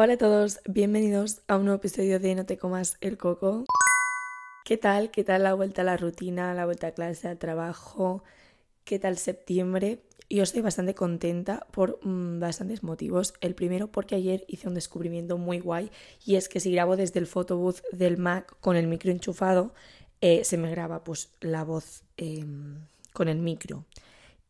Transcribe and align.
Hola 0.00 0.12
a 0.12 0.16
todos, 0.16 0.60
bienvenidos 0.64 1.40
a 1.48 1.56
un 1.56 1.64
nuevo 1.64 1.78
episodio 1.78 2.20
de 2.20 2.36
No 2.36 2.46
te 2.46 2.56
comas 2.56 2.98
el 3.00 3.18
coco. 3.18 3.64
¿Qué 4.64 4.76
tal? 4.76 5.10
¿Qué 5.10 5.24
tal 5.24 5.42
la 5.42 5.54
vuelta 5.54 5.82
a 5.82 5.84
la 5.84 5.96
rutina, 5.96 6.54
la 6.54 6.66
vuelta 6.66 6.86
a 6.86 6.92
clase, 6.92 7.26
al 7.26 7.38
trabajo? 7.38 8.22
¿Qué 8.84 9.00
tal 9.00 9.18
septiembre? 9.18 9.98
Yo 10.30 10.44
estoy 10.44 10.62
bastante 10.62 10.94
contenta 10.94 11.66
por 11.72 11.98
mm, 12.06 12.38
bastantes 12.38 12.84
motivos. 12.84 13.34
El 13.40 13.56
primero 13.56 13.88
porque 13.88 14.14
ayer 14.14 14.44
hice 14.46 14.68
un 14.68 14.74
descubrimiento 14.74 15.36
muy 15.36 15.58
guay 15.58 15.90
y 16.24 16.36
es 16.36 16.48
que 16.48 16.60
si 16.60 16.70
grabo 16.70 16.96
desde 16.96 17.18
el 17.18 17.26
photobooth 17.26 17.82
del 17.90 18.18
Mac 18.18 18.56
con 18.60 18.76
el 18.76 18.86
micro 18.86 19.10
enchufado, 19.10 19.74
eh, 20.20 20.44
se 20.44 20.58
me 20.58 20.70
graba 20.70 21.02
pues 21.02 21.32
la 21.40 21.64
voz 21.64 22.04
em, 22.16 22.86
con 23.12 23.26
el 23.26 23.38
micro. 23.38 23.84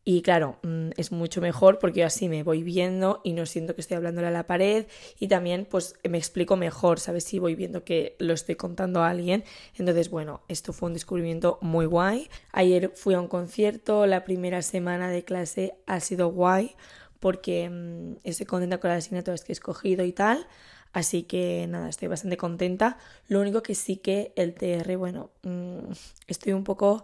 Y 0.05 0.21
claro, 0.21 0.57
mm, 0.63 0.91
es 0.97 1.11
mucho 1.11 1.41
mejor 1.41 1.77
porque 1.77 1.99
yo 1.99 2.05
así 2.05 2.29
me 2.29 2.43
voy 2.43 2.63
viendo 2.63 3.21
y 3.23 3.33
no 3.33 3.45
siento 3.45 3.75
que 3.75 3.81
estoy 3.81 3.97
hablándole 3.97 4.27
a 4.27 4.31
la 4.31 4.47
pared 4.47 4.87
y 5.19 5.27
también 5.27 5.67
pues 5.69 5.95
me 6.09 6.17
explico 6.17 6.55
mejor, 6.55 6.99
¿sabes? 6.99 7.25
Si 7.25 7.37
voy 7.37 7.55
viendo 7.55 7.83
que 7.83 8.15
lo 8.17 8.33
estoy 8.33 8.55
contando 8.55 9.01
a 9.01 9.09
alguien. 9.09 9.43
Entonces, 9.77 10.09
bueno, 10.09 10.41
esto 10.47 10.73
fue 10.73 10.87
un 10.87 10.93
descubrimiento 10.93 11.59
muy 11.61 11.85
guay. 11.85 12.29
Ayer 12.51 12.91
fui 12.95 13.13
a 13.13 13.19
un 13.19 13.27
concierto, 13.27 14.05
la 14.07 14.23
primera 14.23 14.61
semana 14.61 15.09
de 15.09 15.23
clase 15.23 15.75
ha 15.85 15.99
sido 15.99 16.29
guay 16.29 16.75
porque 17.19 17.69
mm, 17.69 18.19
estoy 18.23 18.45
contenta 18.45 18.79
con 18.79 18.89
las 18.89 19.05
asignaturas 19.05 19.43
que 19.43 19.51
he 19.51 19.53
escogido 19.53 20.05
y 20.05 20.13
tal. 20.13 20.47
Así 20.91 21.23
que 21.23 21.67
nada, 21.69 21.89
estoy 21.89 22.07
bastante 22.07 22.37
contenta. 22.37 22.97
Lo 23.27 23.41
único 23.41 23.61
que 23.61 23.75
sí 23.75 23.97
que 23.97 24.33
el 24.35 24.55
TR, 24.55 24.97
bueno, 24.97 25.29
mm, 25.43 25.91
estoy 26.27 26.53
un 26.53 26.63
poco 26.63 27.03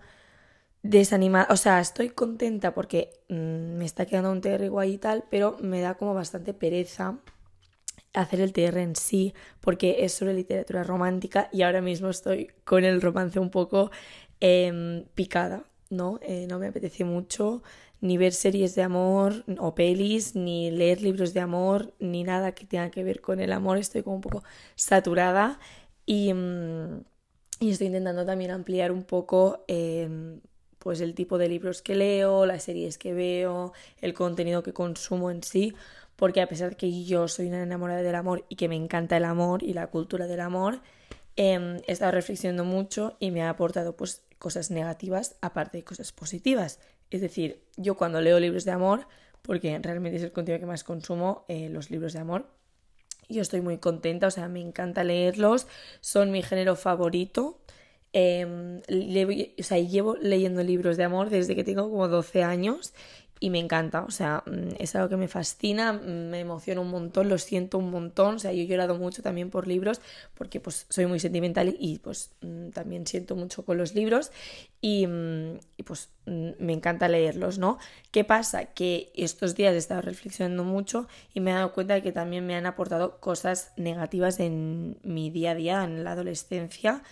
desanimada, 0.86 1.48
o 1.50 1.58
sea, 1.58 1.80
estoy 1.80 2.10
contenta 2.10 2.74
porque 2.74 3.10
mm, 3.30 3.78
me 3.78 3.86
está 3.86 4.06
quedando 4.06 4.32
un 4.32 4.42
TR 4.42 4.70
guay 4.70 4.94
y 4.94 4.98
tal, 5.00 5.26
pero 5.32 5.58
me 5.62 5.82
da 5.82 5.96
como 5.96 6.14
bastante 6.14 6.54
pereza 6.54 7.20
hacer 8.14 8.40
el 8.42 8.54
TR 8.54 8.82
en 8.82 8.96
sí, 8.96 9.34
porque 9.62 9.98
es 10.06 10.14
sobre 10.14 10.34
literatura 10.34 10.84
romántica 10.84 11.50
y 11.52 11.64
ahora 11.64 11.82
mismo 11.82 12.10
estoy 12.10 12.52
con 12.64 12.84
el 12.86 13.02
romance 13.02 13.40
un 13.40 13.50
poco 13.50 13.92
em, 14.40 15.06
picada, 15.16 15.66
¿no? 15.90 16.20
Eh, 16.22 16.46
no 16.50 16.60
me 16.60 16.68
apetece 16.68 17.04
mucho 17.04 17.64
ni 18.02 18.18
ver 18.18 18.34
series 18.34 18.76
de 18.76 18.84
amor 18.84 19.44
o 19.60 19.74
pelis, 19.76 20.36
ni 20.36 20.70
leer 20.70 21.02
libros 21.02 21.34
de 21.34 21.40
amor, 21.42 21.94
ni 22.00 22.24
nada 22.24 22.54
que 22.54 22.66
tenga 22.66 22.92
que 22.92 23.04
ver 23.04 23.22
con 23.22 23.40
el 23.40 23.52
amor, 23.52 23.78
estoy 23.78 24.04
como 24.04 24.18
un 24.18 24.22
poco 24.22 24.44
saturada 24.76 25.60
y, 26.06 26.34
mm, 26.34 27.04
y 27.62 27.72
estoy 27.72 27.88
intentando 27.88 28.26
también 28.26 28.52
ampliar 28.52 28.92
un 28.92 29.04
poco... 29.04 29.66
Em, 29.68 30.42
pues 30.86 31.02
el 31.02 31.16
tipo 31.16 31.40
de 31.40 31.50
libros 31.50 31.82
que 31.82 31.96
leo, 31.96 32.46
las 32.46 32.62
series 32.62 33.00
que 33.00 33.16
veo, 33.16 33.74
el 34.02 34.14
contenido 34.14 34.62
que 34.62 34.72
consumo 34.72 35.32
en 35.32 35.42
sí, 35.42 35.74
porque 36.16 36.42
a 36.42 36.48
pesar 36.48 36.70
de 36.70 36.76
que 36.76 37.06
yo 37.06 37.28
soy 37.28 37.48
una 37.48 37.64
enamorada 37.64 38.04
del 38.04 38.14
amor 38.14 38.46
y 38.50 38.56
que 38.56 38.70
me 38.70 38.76
encanta 38.76 39.18
el 39.18 39.26
amor 39.26 39.64
y 39.64 39.74
la 39.74 39.88
cultura 39.88 40.28
del 40.28 40.42
amor, 40.42 40.82
em, 41.38 41.78
he 41.88 41.92
estado 41.92 42.12
reflexionando 42.12 42.66
mucho 42.66 43.18
y 43.20 43.32
me 43.32 43.42
ha 43.42 43.50
aportado 43.50 43.96
pues 43.96 44.22
cosas 44.38 44.70
negativas 44.70 45.38
aparte 45.42 45.80
de 45.80 45.84
cosas 45.84 46.12
positivas. 46.12 46.80
Es 47.10 47.20
decir, 47.20 47.64
yo 47.78 47.96
cuando 47.96 48.22
leo 48.22 48.40
libros 48.40 48.64
de 48.64 48.72
amor, 48.74 49.08
porque 49.42 49.80
realmente 49.82 50.18
es 50.18 50.24
el 50.24 50.34
contenido 50.34 50.60
que 50.60 50.68
más 50.68 50.84
consumo, 50.84 51.46
eh, 51.48 51.68
los 51.70 51.90
libros 51.90 52.14
de 52.14 52.20
amor, 52.20 52.46
yo 53.28 53.42
estoy 53.42 53.62
muy 53.62 53.80
contenta, 53.80 54.28
o 54.28 54.32
sea, 54.32 54.50
me 54.50 54.62
encanta 54.62 55.04
leerlos, 55.04 55.66
son 56.02 56.30
mi 56.30 56.44
género 56.44 56.76
favorito. 56.76 57.60
Eh, 58.18 58.82
llevo 58.88 60.16
leyendo 60.16 60.64
libros 60.64 60.96
de 60.96 61.04
amor 61.04 61.30
desde 61.30 61.54
que 61.54 61.66
tengo 61.66 61.90
como 61.90 62.08
12 62.08 62.44
años 62.44 62.94
y 63.42 63.50
me 63.50 63.60
encanta, 63.60 64.04
o 64.04 64.12
sea, 64.12 64.42
mm, 64.46 64.76
es 64.80 64.96
algo 64.96 65.10
que 65.10 65.18
me 65.18 65.28
fascina, 65.28 65.92
mm, 65.92 66.30
me 66.30 66.40
emociona 66.40 66.80
un 66.80 66.90
montón, 66.90 67.28
lo 67.28 67.38
siento 67.38 67.78
un 67.78 67.92
montón, 67.92 68.36
o 68.36 68.40
sea, 68.40 68.54
yo 68.54 68.62
he 68.64 68.68
llorado 68.68 68.96
mucho 68.96 69.22
también 69.22 69.50
por 69.50 69.68
libros 69.68 70.00
porque 70.34 70.62
pues 70.62 70.86
soy 70.90 71.08
muy 71.08 71.20
sentimental 71.20 71.76
y 71.78 72.00
pues 72.00 72.32
mm, 72.42 72.70
también 72.70 73.06
siento 73.06 73.36
mucho 73.36 73.66
con 73.66 73.78
los 73.78 73.94
libros 73.96 74.32
y 74.80 75.08
pues 75.86 76.10
me 76.26 76.74
encanta 76.74 77.08
leerlos, 77.10 77.58
¿no? 77.58 77.78
¿Qué 78.12 78.24
pasa? 78.24 78.66
Que 78.66 79.12
estos 79.16 79.56
días 79.56 79.74
he 79.74 79.78
estado 79.78 80.02
reflexionando 80.02 80.64
mucho 80.64 81.08
y 81.34 81.42
me 81.42 81.52
he 81.52 81.54
dado 81.54 81.74
cuenta 81.74 81.96
de 81.96 82.02
que 82.02 82.12
también 82.12 82.46
me 82.48 82.56
han 82.56 82.66
aportado 82.66 83.20
cosas 83.20 83.74
negativas 83.78 84.40
en 84.40 84.98
mi 85.04 85.30
día 85.30 85.52
a 85.52 85.56
día, 85.56 85.84
en 85.84 86.04
la 86.04 86.14
adolescencia, 86.14 87.04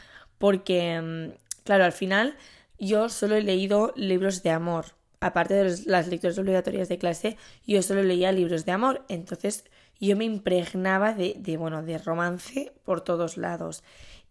porque, 0.43 0.99
mm, 1.01 1.37
claro, 1.63 1.85
al 1.85 1.93
final 1.93 2.35
yo 2.77 3.07
solo 3.07 3.37
he 3.37 3.41
leído 3.41 3.93
libros 3.95 4.43
de 4.43 4.49
amor. 4.49 4.87
Aparte 5.21 5.53
de 5.53 5.73
las 5.85 6.09
lecturas 6.09 6.37
obligatorias 6.37 6.89
de 6.89 6.97
clase, 6.97 7.37
yo 7.65 7.81
solo 7.81 8.03
leía 8.03 8.33
libros 8.33 8.65
de 8.65 8.73
amor. 8.73 9.05
Entonces 9.07 9.63
yo 10.01 10.17
me 10.17 10.25
impregnaba 10.25 11.13
de, 11.13 11.55
bueno, 11.57 11.81
de 11.81 11.97
romance 11.97 12.73
por 12.83 12.99
todos 12.99 13.37
lados. 13.37 13.83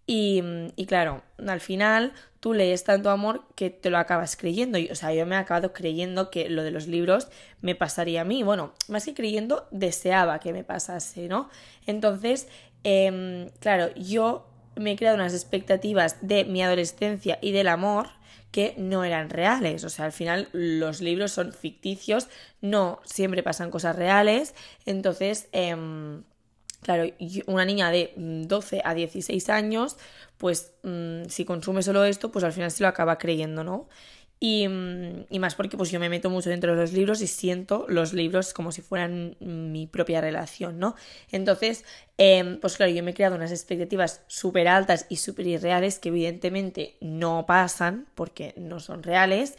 Y, 0.05 0.43
mm, 0.43 0.73
y, 0.77 0.85
claro, 0.85 1.23
al 1.49 1.61
final 1.61 2.13
tú 2.41 2.53
lees 2.53 2.85
tanto 2.85 3.09
amor 3.09 3.47
que 3.55 3.71
te 3.71 3.89
lo 3.89 3.97
acabas 3.97 4.37
creyendo. 4.37 4.79
O 4.91 4.95
sea, 4.95 5.15
yo 5.15 5.25
me 5.25 5.37
he 5.37 5.39
acabado 5.39 5.73
creyendo 5.73 6.31
que 6.31 6.51
lo 6.51 6.63
de 6.63 6.73
los 6.73 6.89
libros 6.89 7.29
me 7.63 7.75
pasaría 7.75 8.21
a 8.21 8.25
mí. 8.25 8.43
Bueno, 8.43 8.75
más 8.87 9.07
que 9.07 9.15
creyendo, 9.15 9.67
deseaba 9.71 10.41
que 10.41 10.53
me 10.53 10.63
pasase, 10.63 11.27
¿no? 11.27 11.49
Entonces, 11.87 12.49
em, 12.85 13.49
claro, 13.61 13.95
yo 13.95 14.52
me 14.77 14.93
he 14.93 14.97
creado 14.97 15.17
unas 15.17 15.35
expectativas 15.35 16.17
de 16.21 16.45
mi 16.45 16.63
adolescencia 16.63 17.39
y 17.41 17.53
del 17.53 17.69
amor 17.69 18.09
que 18.53 18.75
no 18.77 19.03
eran 19.03 19.31
reales. 19.31 19.83
O 19.85 19.89
sea, 19.89 20.05
al 20.05 20.13
final 20.13 20.49
los 20.53 21.01
libros 21.01 21.33
son 21.33 21.53
ficticios, 21.53 22.29
no 22.61 23.01
siempre 23.05 23.43
pasan 23.43 23.71
cosas 23.71 23.97
reales. 23.97 24.55
Entonces, 24.85 25.49
em, 25.53 26.23
claro, 26.83 27.05
una 27.47 27.65
niña 27.65 27.91
de 27.91 28.13
12 28.17 28.83
a 28.85 28.95
16 28.95 29.49
años, 29.49 29.97
pues 30.37 30.73
mm, 30.83 31.25
si 31.29 31.45
consume 31.45 31.83
solo 31.83 32.05
esto, 32.05 32.31
pues 32.31 32.45
al 32.45 32.53
final 32.53 32.71
se 32.71 32.83
lo 32.83 32.89
acaba 32.89 33.19
creyendo, 33.19 33.65
¿no? 33.65 33.89
Mm, 34.43 35.27
y, 35.31 35.39
más 35.39 35.55
porque 35.55 35.77
pues 35.77 35.93
yo 35.93 36.01
me 36.01 36.09
meto 36.09 36.29
mucho 36.29 36.51
dentro 36.51 36.73
de 36.73 36.81
los 36.81 36.93
libros 36.93 37.23
y 37.23 37.29
siento 37.29 37.87
los 37.89 38.13
libros 38.13 38.53
como 38.53 38.73
si 38.73 38.83
fueran 38.83 39.37
mi 39.39 39.87
propia 39.87 40.21
relación, 40.21 40.81
¿no? 40.81 40.97
Entonces, 41.31 41.85
em, 42.19 42.59
pues 42.59 42.77
claro, 42.77 42.91
yo 42.91 43.05
me 43.05 43.13
he 43.13 43.15
creado 43.15 43.37
unas 43.37 43.53
expectativas 43.53 44.23
súper 44.27 44.67
altas 44.67 45.07
y 45.09 45.17
súper 45.17 45.47
irreales 45.47 46.01
que 46.01 46.09
evidentemente 46.09 46.97
no 47.01 47.47
pasan 47.47 48.09
porque 48.17 48.53
no 48.57 48.81
son 48.81 49.05
reales 49.05 49.57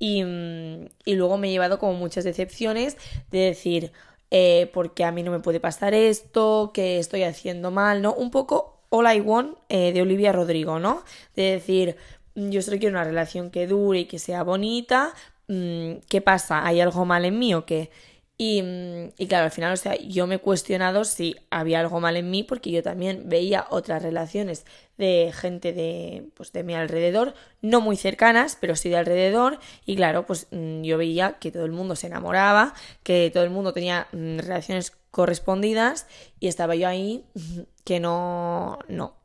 y, 0.00 0.24
mm, 0.24 0.88
y 1.04 1.14
luego 1.14 1.38
me 1.38 1.48
he 1.48 1.50
llevado 1.52 1.78
como 1.78 1.94
muchas 1.94 2.24
decepciones 2.24 2.96
de 3.30 3.38
decir, 3.38 3.92
eh, 4.32 4.68
porque 4.74 5.04
a 5.04 5.12
mí 5.12 5.22
no 5.22 5.30
me 5.30 5.38
puede 5.40 5.60
pasar 5.60 5.94
esto, 5.94 6.72
que 6.74 6.98
estoy 6.98 7.22
haciendo 7.22 7.70
mal, 7.70 8.02
¿no? 8.02 8.12
Un 8.12 8.32
poco 8.32 8.80
All 8.90 9.06
I 9.16 9.20
Want 9.20 9.56
eh, 9.68 9.92
de 9.92 10.02
Olivia 10.02 10.32
Rodrigo, 10.32 10.80
¿no? 10.80 11.04
De 11.36 11.52
decir, 11.52 11.96
yo 12.34 12.62
solo 12.62 12.78
quiero 12.78 12.94
una 12.94 13.04
relación 13.04 13.50
que 13.50 13.66
dure 13.66 14.00
y 14.00 14.04
que 14.06 14.18
sea 14.18 14.42
bonita. 14.42 15.14
Mm, 15.48 15.96
¿Qué 16.08 16.20
pasa? 16.20 16.66
¿Hay 16.66 16.80
algo 16.80 17.04
mal 17.04 17.24
en 17.24 17.38
mí 17.38 17.54
o 17.54 17.66
qué? 17.66 17.90
Y, 18.36 18.62
mm, 18.62 19.12
y, 19.16 19.26
claro, 19.28 19.44
al 19.44 19.50
final, 19.52 19.72
o 19.72 19.76
sea, 19.76 19.96
yo 19.96 20.26
me 20.26 20.36
he 20.36 20.38
cuestionado 20.40 21.04
si 21.04 21.36
había 21.50 21.78
algo 21.80 22.00
mal 22.00 22.16
en 22.16 22.30
mí 22.30 22.42
porque 22.42 22.70
yo 22.72 22.82
también 22.82 23.28
veía 23.28 23.66
otras 23.70 24.02
relaciones 24.02 24.66
de 24.98 25.32
gente 25.32 25.72
de, 25.72 26.28
pues, 26.34 26.52
de 26.52 26.64
mi 26.64 26.74
alrededor, 26.74 27.34
no 27.62 27.80
muy 27.80 27.96
cercanas, 27.96 28.56
pero 28.60 28.74
sí 28.76 28.88
de 28.88 28.96
alrededor. 28.96 29.60
Y 29.86 29.94
claro, 29.96 30.26
pues 30.26 30.48
mm, 30.50 30.82
yo 30.82 30.98
veía 30.98 31.34
que 31.38 31.52
todo 31.52 31.64
el 31.64 31.72
mundo 31.72 31.94
se 31.96 32.08
enamoraba, 32.08 32.74
que 33.04 33.30
todo 33.32 33.44
el 33.44 33.50
mundo 33.50 33.72
tenía 33.72 34.08
relaciones 34.12 34.92
correspondidas 35.12 36.06
y 36.40 36.48
estaba 36.48 36.74
yo 36.74 36.88
ahí 36.88 37.24
que 37.84 38.00
no, 38.00 38.78
no. 38.88 39.23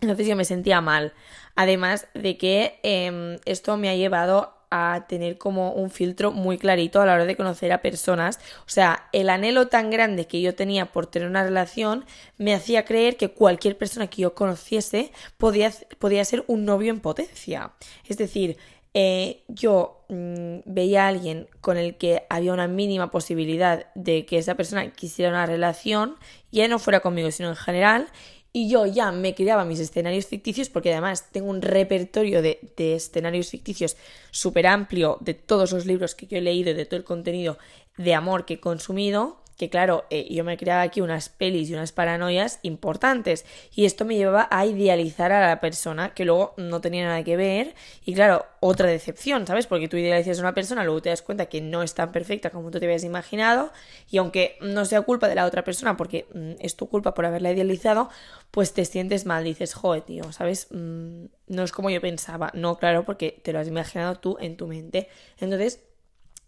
Entonces 0.00 0.26
yo 0.26 0.36
me 0.36 0.44
sentía 0.44 0.80
mal. 0.80 1.12
Además 1.54 2.08
de 2.14 2.36
que 2.36 2.78
em, 2.82 3.38
esto 3.44 3.76
me 3.76 3.88
ha 3.88 3.94
llevado 3.94 4.54
a 4.76 5.06
tener 5.08 5.38
como 5.38 5.72
un 5.72 5.88
filtro 5.88 6.32
muy 6.32 6.58
clarito 6.58 7.00
a 7.00 7.06
la 7.06 7.14
hora 7.14 7.26
de 7.26 7.36
conocer 7.36 7.72
a 7.72 7.80
personas. 7.80 8.40
O 8.66 8.68
sea, 8.68 9.08
el 9.12 9.30
anhelo 9.30 9.68
tan 9.68 9.88
grande 9.88 10.26
que 10.26 10.40
yo 10.40 10.56
tenía 10.56 10.86
por 10.86 11.06
tener 11.06 11.28
una 11.28 11.44
relación 11.44 12.04
me 12.38 12.54
hacía 12.54 12.84
creer 12.84 13.16
que 13.16 13.28
cualquier 13.28 13.78
persona 13.78 14.08
que 14.08 14.22
yo 14.22 14.34
conociese 14.34 15.12
podía, 15.38 15.72
podía 16.00 16.24
ser 16.24 16.42
un 16.48 16.64
novio 16.64 16.90
en 16.90 16.98
potencia. 16.98 17.70
Es 18.08 18.18
decir, 18.18 18.56
eh, 18.94 19.44
yo 19.48 20.04
mm, 20.08 20.58
veía 20.66 21.04
a 21.04 21.08
alguien 21.08 21.48
con 21.60 21.76
el 21.76 21.96
que 21.96 22.26
había 22.28 22.52
una 22.52 22.66
mínima 22.66 23.12
posibilidad 23.12 23.86
de 23.94 24.26
que 24.26 24.38
esa 24.38 24.56
persona 24.56 24.90
quisiera 24.90 25.30
una 25.30 25.46
relación, 25.46 26.16
ya 26.50 26.66
no 26.66 26.80
fuera 26.80 27.00
conmigo, 27.00 27.30
sino 27.30 27.48
en 27.48 27.56
general, 27.56 28.08
y 28.56 28.68
yo 28.68 28.86
ya 28.86 29.10
me 29.10 29.34
creaba 29.34 29.64
mis 29.64 29.80
escenarios 29.80 30.26
ficticios 30.26 30.68
porque 30.70 30.92
además 30.92 31.26
tengo 31.32 31.50
un 31.50 31.60
repertorio 31.60 32.40
de, 32.40 32.60
escenarios 32.76 33.50
ficticios 33.50 33.96
súper 34.30 34.68
amplio 34.68 35.18
de 35.20 35.34
todos 35.34 35.72
los 35.72 35.86
libros 35.86 36.14
que 36.14 36.28
yo 36.28 36.38
he 36.38 36.40
leído 36.40 36.70
y 36.70 36.74
de 36.74 36.86
todo 36.86 36.96
el 36.96 37.02
contenido 37.02 37.58
de 37.96 38.14
amor 38.14 38.44
que 38.44 38.54
he 38.54 38.60
consumido 38.60 39.38
que 39.56 39.70
claro, 39.70 40.04
eh, 40.10 40.26
yo 40.32 40.44
me 40.44 40.56
creaba 40.56 40.82
aquí 40.82 41.00
unas 41.00 41.28
pelis 41.28 41.70
y 41.70 41.74
unas 41.74 41.92
paranoias 41.92 42.58
importantes 42.62 43.44
y 43.74 43.84
esto 43.84 44.04
me 44.04 44.16
llevaba 44.16 44.48
a 44.50 44.66
idealizar 44.66 45.32
a 45.32 45.46
la 45.46 45.60
persona 45.60 46.14
que 46.14 46.24
luego 46.24 46.54
no 46.56 46.80
tenía 46.80 47.04
nada 47.04 47.22
que 47.22 47.36
ver 47.36 47.74
y 48.04 48.14
claro, 48.14 48.46
otra 48.60 48.88
decepción, 48.88 49.46
¿sabes? 49.46 49.66
Porque 49.66 49.88
tú 49.88 49.96
idealizas 49.96 50.38
a 50.38 50.42
una 50.42 50.54
persona, 50.54 50.84
luego 50.84 51.02
te 51.02 51.10
das 51.10 51.22
cuenta 51.22 51.46
que 51.46 51.60
no 51.60 51.82
es 51.82 51.94
tan 51.94 52.12
perfecta 52.12 52.50
como 52.50 52.70
tú 52.70 52.78
te 52.80 52.86
habías 52.86 53.04
imaginado 53.04 53.72
y 54.10 54.18
aunque 54.18 54.56
no 54.60 54.84
sea 54.84 55.02
culpa 55.02 55.28
de 55.28 55.34
la 55.34 55.46
otra 55.46 55.64
persona 55.64 55.96
porque 55.96 56.26
mm, 56.34 56.52
es 56.60 56.76
tu 56.76 56.88
culpa 56.88 57.14
por 57.14 57.26
haberla 57.26 57.52
idealizado, 57.52 58.08
pues 58.50 58.72
te 58.72 58.84
sientes 58.84 59.26
mal, 59.26 59.44
dices, 59.44 59.74
joder, 59.74 60.02
tío, 60.02 60.32
¿sabes? 60.32 60.68
Mm, 60.70 61.26
no 61.48 61.62
es 61.62 61.72
como 61.72 61.90
yo 61.90 62.00
pensaba, 62.00 62.50
no, 62.54 62.78
claro, 62.78 63.04
porque 63.04 63.40
te 63.42 63.52
lo 63.52 63.58
has 63.58 63.68
imaginado 63.68 64.16
tú 64.16 64.36
en 64.40 64.56
tu 64.56 64.66
mente. 64.66 65.08
Entonces, 65.38 65.80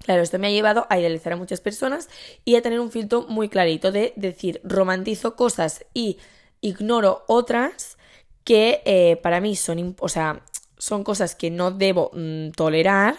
Claro, 0.05 0.23
esto 0.23 0.39
me 0.39 0.47
ha 0.47 0.51
llevado 0.51 0.87
a 0.89 0.99
idealizar 0.99 1.33
a 1.33 1.37
muchas 1.37 1.61
personas 1.61 2.09
y 2.45 2.57
a 2.57 2.63
tener 2.63 2.81
un 2.81 2.91
filtro 2.91 3.23
muy 3.29 3.49
clarito 3.49 3.91
de 3.91 4.13
decir, 4.17 4.61
romantizo 4.63 5.35
cosas 5.35 5.85
y 5.95 6.19
ignoro 6.61 7.25
otras 7.27 7.99
que 8.45 8.83
eh, 8.85 9.17
para 9.17 9.41
mí 9.41 9.57
son, 9.57 9.97
o 9.99 10.09
sea, 10.09 10.43
son 10.79 11.03
cosas 11.03 11.35
que 11.35 11.51
no 11.51 11.73
debo 11.73 12.11
mm, 12.13 12.51
tolerar 12.51 13.17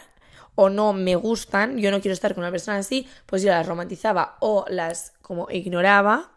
o 0.55 0.69
no 0.69 0.93
me 0.93 1.15
gustan, 1.15 1.77
yo 1.77 1.91
no 1.91 2.01
quiero 2.01 2.13
estar 2.13 2.33
con 2.33 2.43
una 2.43 2.51
persona 2.51 2.77
así, 2.77 3.07
pues 3.25 3.43
yo 3.43 3.49
las 3.49 3.67
romantizaba 3.67 4.37
o 4.39 4.65
las 4.69 5.13
como 5.21 5.47
ignoraba 5.51 6.31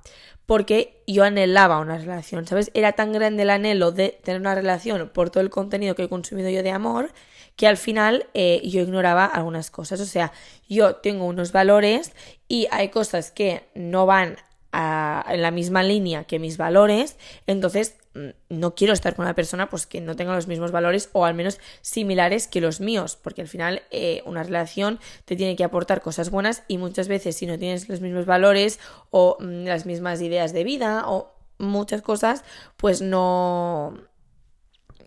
porque 0.47 1.03
yo 1.07 1.23
anhelaba 1.23 1.79
una 1.79 1.97
relación, 1.97 2.45
¿sabes? 2.45 2.73
Era 2.75 2.93
tan 2.93 3.13
grande 3.13 3.45
el 3.45 3.51
anhelo 3.51 3.93
de 3.93 4.19
tener 4.25 4.41
una 4.41 4.55
relación 4.55 5.09
por 5.11 5.31
todo 5.31 5.43
el 5.43 5.49
contenido 5.49 5.95
que 5.95 6.03
he 6.03 6.09
consumido 6.09 6.51
yo 6.51 6.65
de 6.65 6.73
amor 6.73 7.13
que 7.57 7.67
al 7.67 7.77
final 7.77 8.27
eh, 8.35 8.61
yo 8.65 8.81
ignoraba 8.81 9.25
algunas 9.27 9.71
cosas. 9.71 10.01
O 10.01 10.07
sea, 10.07 10.33
yo 10.69 10.97
tengo 10.97 11.27
unos 11.27 11.53
valores 11.53 12.13
y 12.49 12.69
hay 12.71 12.89
cosas 12.89 13.31
que 13.31 13.69
no 13.75 14.07
van 14.07 14.37
en 14.73 15.43
la 15.43 15.51
misma 15.51 15.83
línea 15.83 16.25
que 16.25 16.39
mis 16.39 16.57
valores, 16.57 17.17
entonces 17.47 17.97
mm, 18.15 18.29
no 18.51 18.75
quiero 18.75 18.93
estar 18.93 19.17
con 19.17 19.25
una 19.25 19.35
persona 19.35 19.69
pues 19.69 19.87
que 19.87 20.01
no 20.01 20.15
tenga 20.15 20.35
los 20.35 20.47
mismos 20.47 20.71
valores 20.71 21.09
o 21.13 21.25
al 21.25 21.35
menos 21.35 21.59
similares 21.81 22.47
que 22.47 22.61
los 22.61 22.81
míos, 22.81 23.19
porque 23.21 23.43
al 23.43 23.49
final 23.49 23.83
eh, 23.91 24.23
una 24.27 24.45
relación 24.45 25.01
te 25.25 25.35
tiene 25.35 25.57
que 25.57 25.65
aportar 25.65 26.03
cosas 26.03 26.31
buenas 26.31 26.63
y 26.69 26.79
muchas 26.79 27.09
veces 27.09 27.37
si 27.37 27.47
no 27.47 27.59
tienes 27.59 27.89
los 27.89 28.01
mismos 28.01 28.27
valores 28.27 28.79
o 29.11 29.37
mm, 29.41 29.65
las 29.65 29.87
mismas 29.87 30.21
ideas 30.21 30.53
de 30.53 30.63
vida 30.63 31.05
o 31.09 31.35
muchas 31.59 32.01
cosas, 32.01 32.45
pues 32.77 33.03
no 33.03 33.95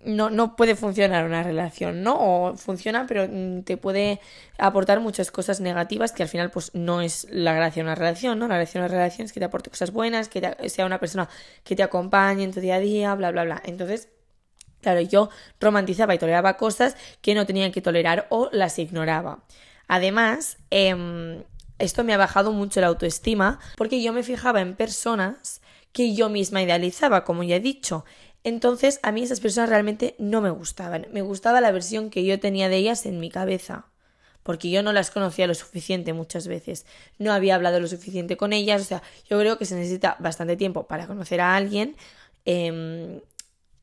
no, 0.06 0.30
no 0.30 0.56
puede 0.56 0.76
funcionar 0.76 1.26
una 1.26 1.44
relación, 1.44 2.04
¿no? 2.04 2.16
O 2.20 2.56
funciona, 2.56 3.06
pero 3.08 3.28
mm, 3.30 3.64
te 3.64 3.78
puede 3.78 4.20
aportar 4.58 5.00
muchas 5.00 5.32
cosas 5.32 5.60
negativas 5.60 6.12
que 6.12 6.24
al 6.24 6.30
final, 6.30 6.52
pues, 6.52 6.72
no 6.74 7.02
es 7.02 7.28
la 7.30 7.54
gracia 7.54 7.82
de 7.82 7.88
una 7.88 7.96
relación, 7.96 8.40
¿no? 8.40 8.48
La 8.48 8.56
gracia 8.56 8.80
de 8.82 8.88
una 8.88 8.96
relación 8.96 9.26
es 9.26 9.34
que 9.34 9.40
te 9.40 9.46
aporte 9.46 9.70
cosas 9.70 9.92
buenas, 9.92 10.30
que 10.30 10.56
sea 10.68 10.86
una 10.86 11.00
persona 11.00 11.30
que 11.64 11.76
te 11.76 11.84
acompañe 11.84 12.44
en 12.44 12.54
tu 12.54 12.60
día 12.60 12.76
a 12.76 12.80
día, 12.80 13.16
bla, 13.16 13.32
bla, 13.32 13.44
bla. 13.44 13.62
Entonces, 13.66 14.10
claro, 14.82 15.02
yo 15.02 15.30
romantizaba 15.60 16.16
y 16.16 16.20
toleraba 16.20 16.58
cosas 16.58 16.96
que 17.22 17.36
no 17.36 17.46
tenía 17.46 17.72
que 17.72 17.82
tolerar 17.82 18.28
o 18.30 18.50
las 18.52 18.80
ignoraba. 18.80 19.44
Además, 19.88 20.58
em, 20.70 21.44
esto 21.80 22.04
me 22.04 22.14
ha 22.14 22.18
bajado 22.18 22.52
mucho 22.52 22.82
la 22.82 22.88
autoestima 22.88 23.60
porque 23.76 24.02
yo 24.02 24.14
me 24.14 24.24
fijaba 24.24 24.62
en 24.62 24.76
personas 24.76 25.62
que 25.92 26.16
yo 26.16 26.30
misma 26.30 26.62
idealizaba, 26.62 27.24
como 27.24 27.44
ya 27.44 27.58
he 27.58 27.60
dicho. 27.60 28.06
Entonces 28.44 29.00
a 29.04 29.12
mí 29.12 29.24
esas 29.24 29.40
personas 29.40 29.70
realmente 29.70 30.16
no 30.20 30.42
me 30.42 30.50
gustaban. 30.50 31.08
Me 31.12 31.22
gustaba 31.22 31.62
la 31.62 31.72
versión 31.72 32.10
que 32.10 32.26
yo 32.26 32.40
tenía 32.40 32.70
de 32.70 32.78
ellas 32.78 33.06
en 33.06 33.20
mi 33.20 33.30
cabeza. 33.30 33.88
Porque 34.44 34.70
yo 34.70 34.84
no 34.84 34.92
las 34.92 35.10
conocía 35.10 35.48
lo 35.48 35.56
suficiente 35.56 36.12
muchas 36.12 36.48
veces. 36.48 36.86
No 37.18 37.32
había 37.32 37.56
hablado 37.56 37.80
lo 37.80 37.88
suficiente 37.88 38.36
con 38.36 38.52
ellas. 38.52 38.82
O 38.82 38.86
sea, 38.86 39.02
yo 39.30 39.40
creo 39.40 39.58
que 39.58 39.66
se 39.66 39.76
necesita 39.76 40.18
bastante 40.20 40.58
tiempo 40.58 40.86
para 40.86 41.08
conocer 41.08 41.40
a 41.40 41.56
alguien. 41.56 41.96
Eh, 42.46 43.22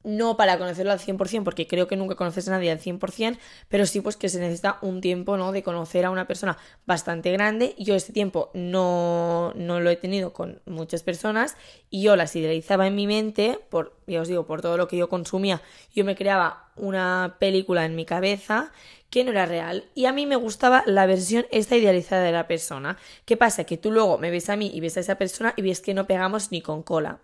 no 0.03 0.37
para 0.37 0.59
conocerlo 0.59 0.93
al 0.93 0.99
100%, 0.99 1.45
porque 1.45 1.67
creo 1.67 1.87
que 1.87 1.97
nunca 1.97 2.15
conoces 2.15 2.49
a 2.49 2.53
nadie 2.53 2.71
al 2.71 2.81
100%, 2.81 3.39
pero 3.69 3.87
sí 3.87 4.01
pues 4.01 4.17
que 4.17 4.29
se 4.29 4.41
necesita 4.41 4.79
un 4.83 5.01
tiempo, 5.01 5.37
¿no? 5.37 5.53
De 5.53 5.63
conocer 5.63 6.05
a 6.05 6.11
una 6.11 6.27
persona 6.27 6.57
bastante 6.87 7.31
grande. 7.33 7.75
Yo 7.79 7.95
este 7.95 8.13
tiempo 8.13 8.51
no, 8.55 9.53
no 9.55 9.81
lo 9.81 9.91
he 9.91 9.97
tenido 9.97 10.33
con 10.33 10.61
muchas 10.67 11.03
personas 11.03 11.57
y 11.91 12.03
yo 12.03 12.17
las 12.17 12.35
idealizaba 12.35 12.87
en 12.87 12.95
mi 12.95 13.07
mente, 13.07 13.59
por, 13.69 13.97
ya 14.07 14.23
os 14.23 14.29
digo, 14.29 14.47
por 14.47 14.63
todo 14.63 14.77
lo 14.77 14.89
que 14.89 14.97
yo 14.97 15.09
consumía, 15.09 15.61
yo 15.95 16.05
me 16.05 16.17
creaba 16.17 16.71
una 16.77 17.37
película 17.39 17.85
en 17.85 17.95
mi 17.95 18.07
cabeza 18.07 18.73
que 19.11 19.25
no 19.25 19.33
era 19.33 19.45
real 19.45 19.85
y 19.95 20.07
a 20.07 20.13
mí 20.13 20.25
me 20.25 20.37
gustaba 20.37 20.85
la 20.87 21.05
versión 21.05 21.45
esta 21.51 21.77
idealizada 21.77 22.23
de 22.23 22.33
la 22.33 22.47
persona. 22.47 22.97
¿Qué 23.25 23.37
pasa? 23.37 23.65
Que 23.65 23.77
tú 23.77 23.91
luego 23.91 24.19
me 24.19 24.31
ves 24.31 24.49
a 24.49 24.57
mí 24.57 24.71
y 24.73 24.81
ves 24.81 24.97
a 24.97 25.01
esa 25.01 25.17
persona 25.17 25.53
y 25.57 25.63
ves 25.63 25.81
que 25.81 25.95
no 25.95 26.07
pegamos 26.07 26.53
ni 26.53 26.63
con 26.63 26.83
cola 26.83 27.21